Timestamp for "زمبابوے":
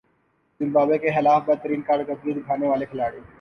0.59-0.97